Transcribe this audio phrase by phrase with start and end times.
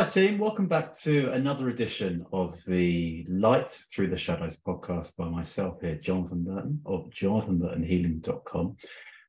[0.00, 0.38] Hi, team.
[0.38, 5.96] Welcome back to another edition of the Light Through the Shadows podcast by myself here,
[5.96, 8.76] Jonathan Burton of jonathanburtonhealing.com.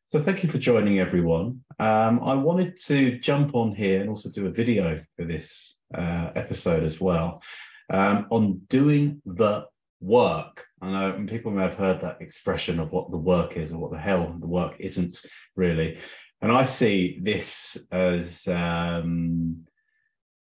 [0.07, 1.59] So, thank you for joining, everyone.
[1.77, 6.29] Um, I wanted to jump on here and also do a video for this uh,
[6.37, 7.43] episode as well
[7.89, 9.65] um, on doing the
[9.99, 10.67] work.
[10.81, 13.91] I know people may have heard that expression of what the work is or what
[13.91, 15.21] the hell the work isn't
[15.57, 15.97] really.
[16.41, 19.65] And I see this as um,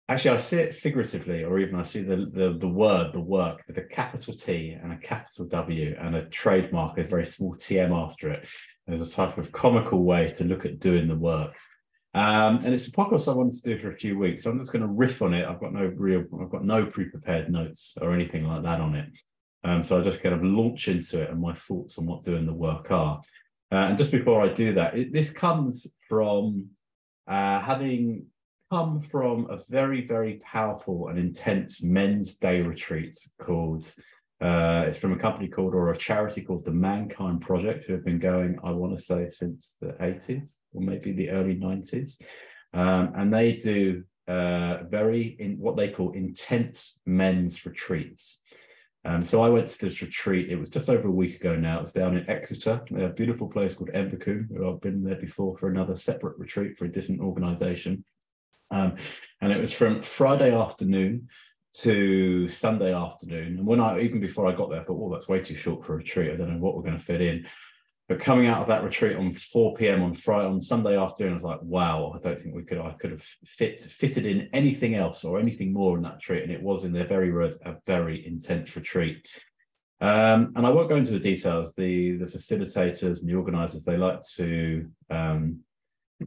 [0.09, 3.63] Actually, I see it figuratively, or even I see the, the, the word, the work,
[3.67, 7.93] with a capital T and a capital W and a trademark, a very small TM
[7.93, 8.47] after it.
[8.87, 11.55] There's a type of comical way to look at doing the work.
[12.15, 14.43] Um, and it's a podcast I wanted to do for a few weeks.
[14.43, 15.47] So I'm just going to riff on it.
[15.47, 19.09] I've got no real, I've got no pre-prepared notes or anything like that on it.
[19.65, 22.45] Um, so I just kind of launch into it and my thoughts on what doing
[22.45, 23.23] the work are.
[23.71, 26.69] Uh, and just before I do that, it, this comes from
[27.27, 28.27] uh, having
[28.73, 33.95] come from a very, very powerful and intense men's day retreat called,
[34.41, 38.03] uh, it's from a company called, or a charity called the Mankind Project, who have
[38.03, 42.17] been going, I want to say, since the 80s or maybe the early 90s.
[42.73, 48.41] Um, and they do uh, very, in what they call intense men's retreats.
[49.05, 50.51] Um, so I went to this retreat.
[50.51, 51.81] It was just over a week ago now.
[51.81, 54.49] It was down in Exeter, a beautiful place called Embercombe.
[54.67, 58.03] I've been there before for another separate retreat for a different organisation.
[58.71, 58.97] Um,
[59.41, 61.29] and it was from Friday afternoon
[61.75, 63.59] to Sunday afternoon.
[63.59, 65.85] And when I, even before I got there, I thought, oh, that's way too short
[65.85, 66.33] for a retreat.
[66.33, 67.47] I don't know what we're going to fit in.
[68.09, 70.03] But coming out of that retreat on 4 p.m.
[70.03, 72.93] on Friday, on Sunday afternoon, I was like, wow, I don't think we could, I
[72.93, 76.43] could have fit fitted in anything else or anything more in that retreat.
[76.43, 79.29] And it was, in their very words, a very intense retreat.
[80.03, 81.75] Um, and I won't go into the details.
[81.75, 85.61] The the facilitators and the organisers they like to um,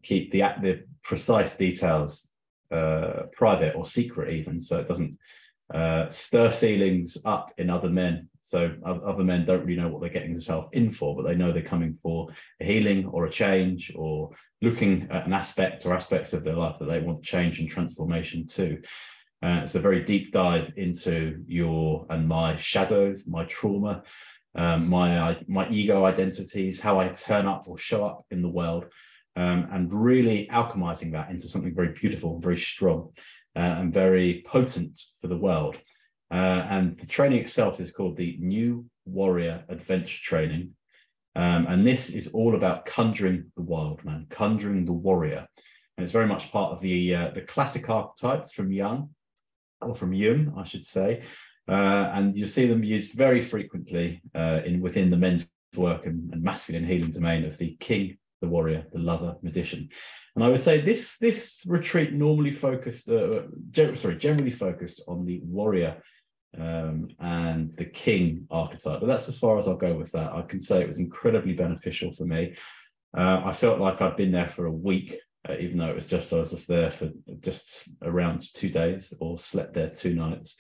[0.04, 2.28] keep the the precise details
[2.72, 5.18] uh, private or secret even, so it doesn't
[5.74, 8.30] uh, stir feelings up in other men.
[8.42, 11.52] So other men don't really know what they're getting themselves in for, but they know
[11.52, 12.30] they're coming for
[12.62, 14.30] a healing or a change or
[14.62, 18.46] looking at an aspect or aspects of their life that they want change and transformation
[18.46, 18.80] to.
[19.44, 24.04] Uh, it's a very deep dive into your and my shadows, my trauma,
[24.56, 28.86] um, my my ego identities, how I turn up or show up in the world,
[29.36, 33.12] um, and really alchemizing that into something very beautiful, very strong,
[33.56, 35.78] uh, and very potent for the world.
[36.32, 40.72] Uh, and the training itself is called the New Warrior Adventure Training.
[41.36, 45.46] Um, and this is all about conjuring the wild man, conjuring the warrior.
[45.98, 49.10] And it's very much part of the, uh, the classic archetypes from Jung,
[49.82, 51.24] or from Jung, I should say.
[51.68, 56.32] Uh, and you'll see them used very frequently uh, in within the men's work and,
[56.32, 59.90] and masculine healing domain of the king, the warrior, the lover, magician.
[60.36, 65.26] And I would say this this retreat normally focused, uh, gen- sorry, generally focused on
[65.26, 66.02] the warrior
[66.60, 69.00] um, and the king archetype.
[69.00, 70.34] But that's as far as I'll go with that.
[70.34, 72.56] I can say it was incredibly beneficial for me.
[73.18, 75.18] Uh, I felt like I'd been there for a week,
[75.48, 77.10] uh, even though it was just I was just there for
[77.40, 80.58] just around two days or slept there two nights.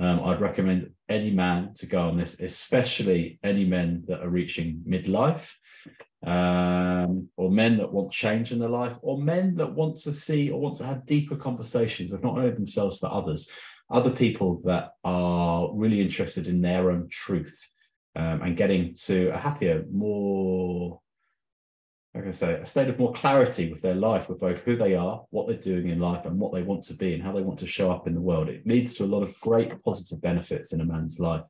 [0.00, 4.82] Um, I'd recommend any man to go on this, especially any men that are reaching
[4.88, 5.50] midlife
[6.26, 10.50] um, or men that want change in their life, or men that want to see
[10.50, 13.48] or want to have deeper conversations with not only themselves but others,
[13.90, 17.66] other people that are really interested in their own truth
[18.16, 21.00] um, and getting to a happier, more,
[22.14, 24.94] like I say, a state of more clarity with their life, with both who they
[24.94, 27.42] are, what they're doing in life, and what they want to be, and how they
[27.42, 28.48] want to show up in the world.
[28.48, 31.44] It leads to a lot of great positive benefits in a man's life.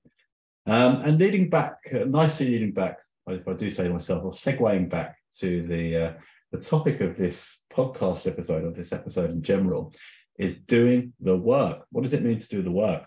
[0.67, 2.99] Um, and leading back, uh, nicely leading back
[3.31, 6.13] if I do say to myself, or segueing back to the uh,
[6.53, 9.93] the topic of this podcast episode, of this episode in general,
[10.39, 11.85] is doing the work.
[11.91, 13.05] What does it mean to do the work?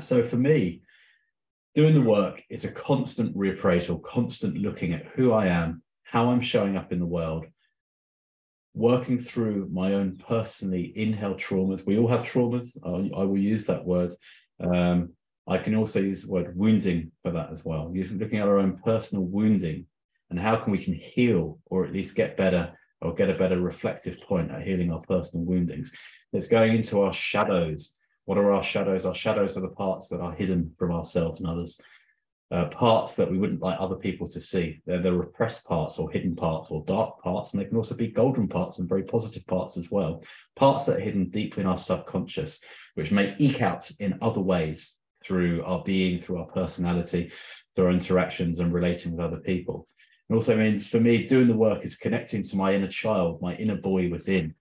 [0.00, 0.82] So for me,
[1.74, 6.40] doing the work is a constant reappraisal, constant looking at who I am, how I'm
[6.40, 7.46] showing up in the world,
[8.74, 11.86] working through my own personally inhale traumas.
[11.86, 12.76] We all have traumas.
[12.84, 14.12] I, I will use that word.
[14.60, 15.14] Um,
[15.48, 17.90] I can also use the word wounding for that as well.
[17.94, 19.86] Using looking at our own personal wounding
[20.30, 23.58] and how can we can heal or at least get better or get a better
[23.60, 25.90] reflective point at healing our personal woundings.
[26.34, 27.94] It's going into our shadows.
[28.26, 29.06] What are our shadows?
[29.06, 31.80] Our shadows are the parts that are hidden from ourselves and others.
[32.50, 34.80] Uh, parts that we wouldn't like other people to see.
[34.86, 38.08] They're the repressed parts or hidden parts or dark parts, and they can also be
[38.08, 40.24] golden parts and very positive parts as well.
[40.56, 42.60] Parts that are hidden deep in our subconscious,
[42.94, 47.30] which may eke out in other ways through our being, through our personality,
[47.74, 49.86] through our interactions and relating with other people.
[50.28, 53.54] It also means for me, doing the work is connecting to my inner child, my
[53.56, 54.54] inner boy within,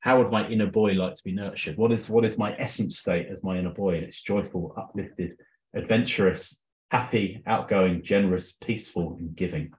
[0.00, 1.76] how would my inner boy like to be nurtured?
[1.76, 3.94] What is what is my essence state as my inner boy?
[3.94, 5.36] And it's joyful, uplifted,
[5.74, 6.60] adventurous,
[6.90, 9.72] happy, outgoing, generous, peaceful, and giving.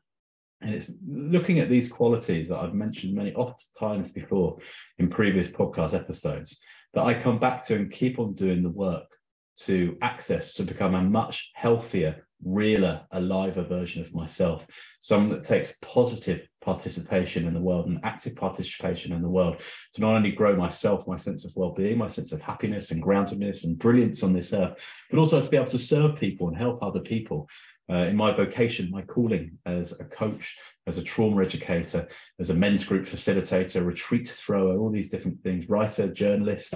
[0.62, 4.60] And it's looking at these qualities that I've mentioned many oft times before
[4.98, 6.58] in previous podcast episodes
[6.94, 9.13] that I come back to and keep on doing the work
[9.62, 14.66] to access to become a much healthier, realer, aliver version of myself.
[15.00, 19.58] Someone that takes positive participation in the world and active participation in the world
[19.94, 23.64] to not only grow myself, my sense of well-being, my sense of happiness and groundedness
[23.64, 24.78] and brilliance on this earth,
[25.10, 27.48] but also to be able to serve people and help other people.
[27.90, 30.56] Uh, in my vocation, my calling as a coach,
[30.88, 32.08] as a trauma educator,
[32.40, 36.74] as a men's group facilitator, retreat thrower, all these different things, writer, journalist,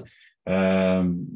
[0.48, 1.28] um,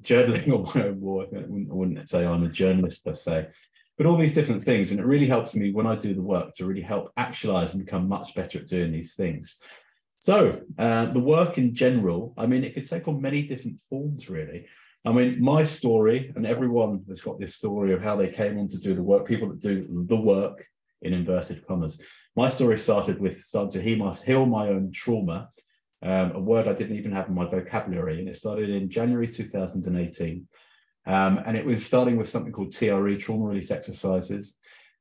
[0.00, 1.24] journaling own war.
[1.24, 3.48] I wouldn't, I wouldn't say I'm a journalist per se,
[3.96, 4.90] but all these different things.
[4.90, 7.84] And it really helps me when I do the work to really help actualize and
[7.84, 9.58] become much better at doing these things.
[10.18, 14.28] So uh, the work in general, I mean, it could take on many different forms,
[14.28, 14.66] really.
[15.04, 18.66] I mean, my story, and everyone has got this story of how they came on
[18.68, 20.66] to do the work, people that do the work
[21.02, 22.00] in inverted commas.
[22.34, 25.50] My story started with starting to heal my own trauma
[26.02, 28.18] um, a word I didn't even have in my vocabulary.
[28.18, 30.46] And it started in January 2018.
[31.06, 34.54] Um, and it was starting with something called TRE, trauma release exercises.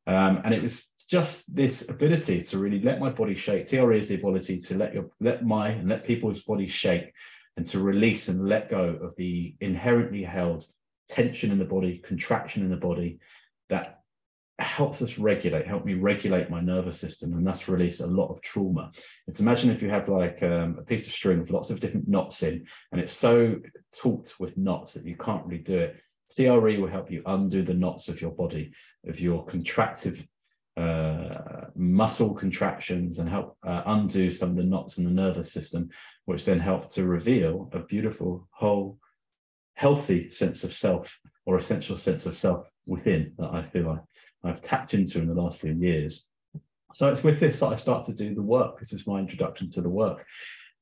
[0.07, 3.67] Um, and it was just this ability to really let my body shake.
[3.67, 7.11] TRE is the ability to let your let my and let people's bodies shake
[7.57, 10.65] and to release and let go of the inherently held
[11.07, 13.19] tension in the body, contraction in the body
[13.69, 14.01] that
[14.59, 18.41] helps us regulate, help me regulate my nervous system and thus release a lot of
[18.41, 18.91] trauma.
[19.27, 22.07] It's imagine if you have like um, a piece of string with lots of different
[22.07, 23.57] knots in, and it's so
[23.93, 25.95] taut with knots that you can't really do it.
[26.33, 28.71] TRE will help you undo the knots of your body,
[29.07, 30.25] of your contractive
[30.77, 35.89] uh, muscle contractions, and help uh, undo some of the knots in the nervous system,
[36.25, 38.97] which then help to reveal a beautiful, whole,
[39.75, 44.01] healthy sense of self or essential sense of self within that I feel like
[44.47, 46.25] I've tapped into in the last few years.
[46.93, 48.79] So it's with this that I start to do the work.
[48.79, 50.25] This is my introduction to the work.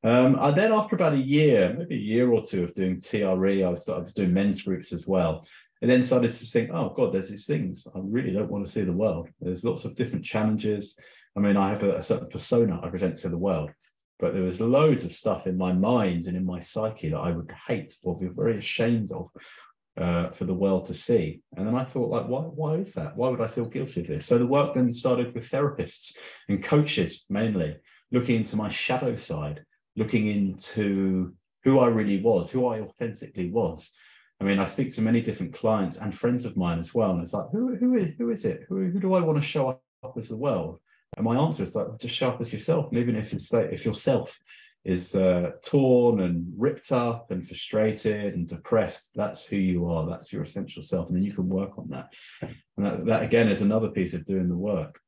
[0.04, 3.64] Um, and then after about a year, maybe a year or two of doing TRE,
[3.64, 5.46] I was, I was doing men's groups as well.
[5.82, 7.88] And then started to think, oh God, there's these things.
[7.94, 9.30] I really don't want to see the world.
[9.42, 10.98] There's lots of different challenges.
[11.36, 13.72] I mean, I have a, a certain persona I present to the world,
[14.20, 17.32] but there was loads of stuff in my mind and in my psyche that I
[17.32, 19.30] would hate or be very ashamed of
[20.00, 21.42] uh, for the world to see.
[21.56, 23.16] And then I thought, like, why, why is that?
[23.16, 24.26] Why would I feel guilty of this?
[24.26, 26.14] So the work then started with therapists
[26.50, 27.76] and coaches mainly,
[28.12, 29.64] looking into my shadow side,
[29.96, 33.90] looking into who I really was, who I authentically was.
[34.42, 37.12] I mean, I speak to many different clients and friends of mine as well.
[37.12, 38.66] And it's like, who, who, is, who is it?
[38.68, 39.82] Who, who do I want to show up
[40.18, 40.80] as the world?
[41.16, 42.92] And my answer is like, just show up as yourself.
[42.94, 44.38] Even if it's like, if yourself
[44.86, 50.08] is uh, torn and ripped up and frustrated and depressed, that's who you are.
[50.10, 51.08] That's your essential self.
[51.08, 52.10] And then you can work on that.
[52.42, 55.00] And that, that again is another piece of doing the work.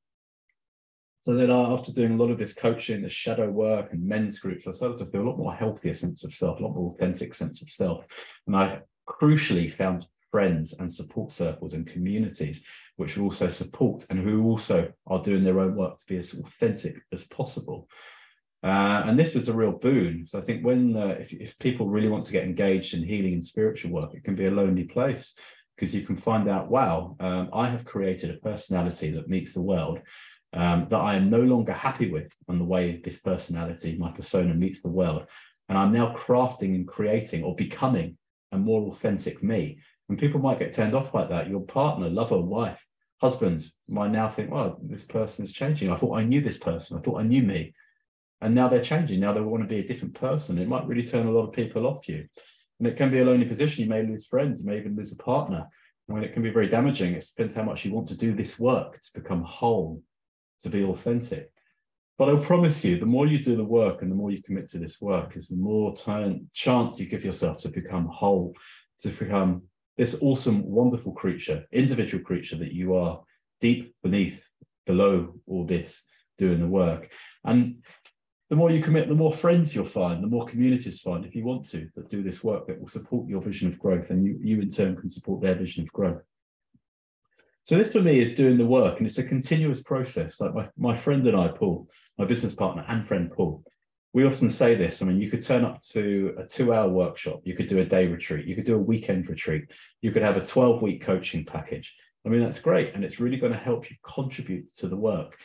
[1.20, 4.68] So then after doing a lot of this coaching, the shadow work and men's groups,
[4.68, 7.34] I started to feel a lot more healthier sense of self, a lot more authentic
[7.34, 8.06] sense of self.
[8.46, 12.62] And I crucially found friends and support circles and communities
[12.98, 16.96] which also support and who also are doing their own work to be as authentic
[17.12, 17.88] as possible.
[18.66, 20.26] Uh, and this is a real boon.
[20.26, 23.34] So I think when uh, if, if people really want to get engaged in healing
[23.34, 25.36] and spiritual work, it can be a lonely place
[25.76, 29.62] because you can find out, wow, um, I have created a personality that meets the
[29.62, 30.00] world
[30.54, 34.56] um, that I am no longer happy with on the way this personality, my persona
[34.56, 35.28] meets the world.
[35.70, 38.18] And I'm now crafting and creating or becoming
[38.52, 39.78] a more authentic me.
[40.10, 41.50] And people might get turned off like that.
[41.50, 42.84] Your partner, lover, wife,
[43.22, 45.92] husband might now think, well, this person is changing.
[45.92, 46.98] I thought I knew this person.
[46.98, 47.74] I thought I knew me
[48.42, 49.20] and now they're changing.
[49.20, 50.58] Now they want to be a different person.
[50.58, 52.28] It might really turn a lot of people off you.
[52.80, 53.84] And it can be a lonely position.
[53.84, 54.60] You may lose friends.
[54.60, 55.68] You may even lose a partner.
[56.08, 58.34] And when it can be very damaging it depends how much you want to do
[58.34, 60.02] this work to become whole
[60.62, 61.52] to be authentic.
[62.18, 64.70] But i'll promise you the more you do the work and the more you commit
[64.70, 65.94] to this work is the more
[66.54, 68.54] chance you give yourself to become whole
[69.00, 69.64] to become
[69.98, 73.22] this awesome wonderful creature individual creature that you are
[73.60, 74.42] deep beneath
[74.86, 76.04] below all this
[76.38, 77.12] doing the work.
[77.44, 77.84] And
[78.50, 81.44] the more you commit, the more friends you'll find, the more communities find, if you
[81.44, 84.38] want to, that do this work that will support your vision of growth, and you,
[84.42, 86.22] you in turn can support their vision of growth.
[87.64, 90.40] So this for me is doing the work, and it's a continuous process.
[90.40, 93.64] Like my, my friend and I, Paul, my business partner and friend Paul,
[94.14, 95.02] we often say this.
[95.02, 98.06] I mean, you could turn up to a two-hour workshop, you could do a day
[98.06, 99.66] retreat, you could do a weekend retreat,
[100.02, 101.96] you could have a 12-week coaching package.
[102.26, 105.36] I mean, that's great, and it's really going to help you contribute to the work.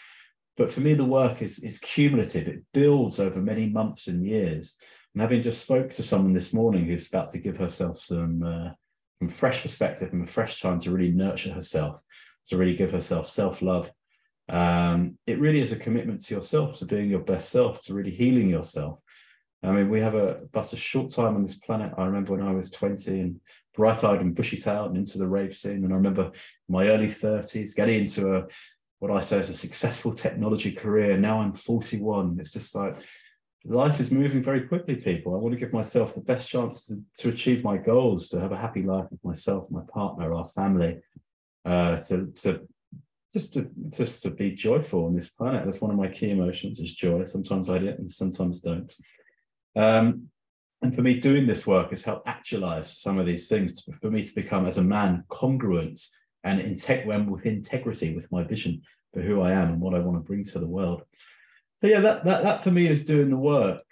[0.60, 2.46] But for me, the work is, is cumulative.
[2.46, 4.76] It builds over many months and years.
[5.14, 8.68] And having just spoke to someone this morning who's about to give herself some, uh,
[9.20, 12.02] some fresh perspective and a fresh time to really nurture herself,
[12.48, 13.90] to really give herself self-love.
[14.50, 18.10] Um, it really is a commitment to yourself, to being your best self, to really
[18.10, 18.98] healing yourself.
[19.62, 21.94] I mean, we have a but a short time on this planet.
[21.96, 23.40] I remember when I was 20 and
[23.74, 25.84] bright-eyed and bushy-tailed and into the rave scene.
[25.84, 26.32] And I remember
[26.68, 28.46] my early 30s getting into a
[29.00, 31.16] what I say is a successful technology career.
[31.16, 32.38] Now I'm 41.
[32.38, 32.96] It's just like
[33.64, 35.34] life is moving very quickly, people.
[35.34, 38.52] I want to give myself the best chance to, to achieve my goals, to have
[38.52, 40.98] a happy life with myself, my partner, our family,
[41.64, 42.68] uh, to, to
[43.32, 45.64] just to just to be joyful on this planet.
[45.64, 47.24] That's one of my key emotions is joy.
[47.24, 48.94] Sometimes I do and sometimes don't.
[49.76, 50.28] Um,
[50.82, 54.26] and for me, doing this work has helped actualize some of these things for me
[54.26, 56.00] to become, as a man, congruent
[56.44, 58.82] and integ- with integrity with my vision
[59.12, 61.02] for who I am and what I want to bring to the world.
[61.80, 63.82] So yeah, that that that for me is doing the work.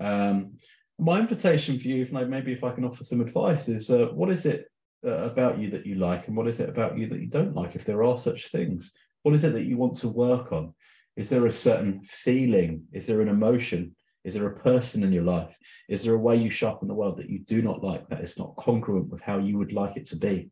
[0.00, 0.58] Um,
[0.98, 4.30] my invitation for you, if maybe if I can offer some advice, is uh, what
[4.30, 4.66] is it
[5.06, 7.54] uh, about you that you like, and what is it about you that you don't
[7.54, 8.92] like, if there are such things?
[9.22, 10.74] What is it that you want to work on?
[11.16, 12.84] Is there a certain feeling?
[12.92, 13.94] Is there an emotion?
[14.24, 15.56] Is there a person in your life?
[15.88, 18.36] Is there a way you sharpen the world that you do not like, that is
[18.36, 20.50] not congruent with how you would like it to be?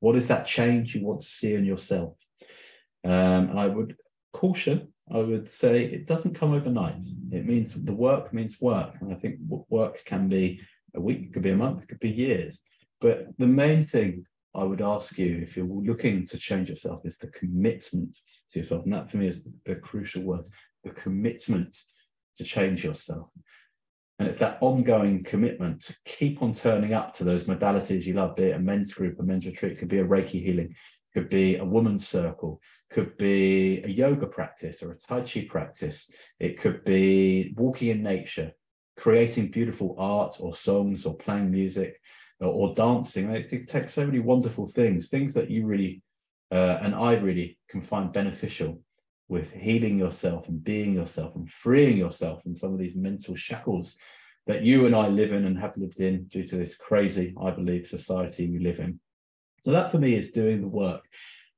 [0.00, 2.14] What is that change you want to see in yourself?
[3.04, 3.96] Um, and I would
[4.32, 7.02] caution, I would say it doesn't come overnight.
[7.32, 8.94] It means the work means work.
[9.00, 9.36] And I think
[9.68, 10.60] work can be
[10.94, 12.60] a week, it could be a month, it could be years.
[13.00, 14.24] But the main thing
[14.54, 18.18] I would ask you if you're looking to change yourself is the commitment
[18.50, 18.84] to yourself.
[18.84, 20.46] And that for me is the crucial word
[20.84, 21.76] the commitment
[22.38, 23.28] to change yourself.
[24.18, 28.34] And it's that ongoing commitment to keep on turning up to those modalities you love,
[28.34, 30.74] be it a men's group, a men's retreat, could be a Reiki healing,
[31.14, 32.60] could be a woman's circle,
[32.90, 36.10] could be a yoga practice or a Tai Chi practice.
[36.40, 38.52] It could be walking in nature,
[38.96, 42.00] creating beautiful art or songs or playing music
[42.40, 43.30] or, or dancing.
[43.30, 46.02] It could take so many wonderful things, things that you really
[46.50, 48.80] uh, and I really can find beneficial
[49.28, 53.96] with healing yourself and being yourself and freeing yourself from some of these mental shackles
[54.46, 57.50] that you and I live in and have lived in due to this crazy, I
[57.50, 58.98] believe, society we live in.
[59.62, 61.04] So that for me is doing the work.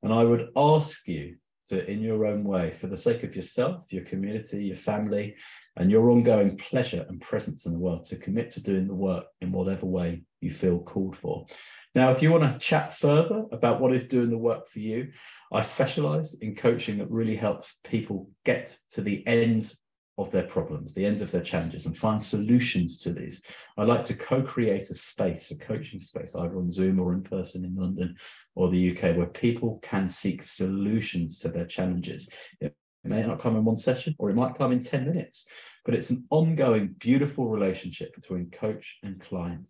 [0.03, 1.37] And I would ask you
[1.67, 5.37] to, in your own way, for the sake of yourself, your community, your family,
[5.77, 9.27] and your ongoing pleasure and presence in the world, to commit to doing the work
[9.41, 11.47] in whatever way you feel called for.
[11.95, 15.11] Now, if you want to chat further about what is doing the work for you,
[15.53, 19.77] I specialize in coaching that really helps people get to the ends
[20.17, 23.41] of their problems, the ends of their challenges, and find solutions to these.
[23.77, 27.23] I like to co create a space, a coaching space, either on Zoom or in
[27.23, 28.15] person in London
[28.55, 32.29] or the UK, where people can seek solutions to their challenges.
[32.61, 35.45] It may not come in one session or it might come in 10 minutes,
[35.85, 39.69] but it's an ongoing, beautiful relationship between coach and client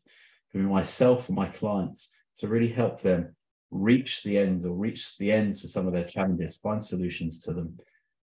[0.53, 3.35] between myself and my clients to really help them
[3.71, 7.53] reach the ends or reach the ends of some of their challenges, find solutions to
[7.53, 7.79] them,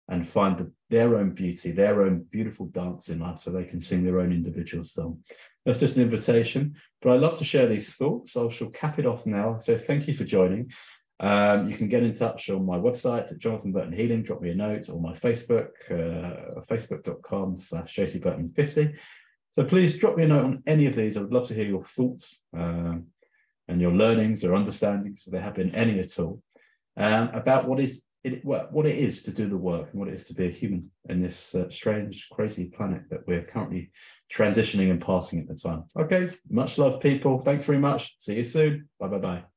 [0.09, 3.81] and find the, their own beauty, their own beautiful dance in life so they can
[3.81, 5.19] sing their own individual song.
[5.65, 8.33] That's just an invitation, but I love to share these thoughts.
[8.33, 9.59] So I shall cap it off now.
[9.59, 10.71] So thank you for joining.
[11.21, 14.51] Um, you can get in touch on my website at Jonathan Burton Healing, drop me
[14.51, 18.95] a note, or my Facebook, uh, facebook.com slash jcburton50.
[19.55, 21.17] So please drop me a note on any of these.
[21.17, 23.07] I would love to hear your thoughts um,
[23.69, 26.43] and your learnings or understandings, if there have been any at all,
[26.97, 30.15] um, about what is it, what it is to do the work and what it
[30.15, 33.93] is to be a human in this uh, strange, crazy planet that we're currently
[34.29, 35.85] transitioning and passing at the time.
[35.97, 37.39] Okay, much love, people.
[37.39, 38.17] Thanks very much.
[38.19, 38.89] See you soon.
[38.99, 39.54] Bye bye bye.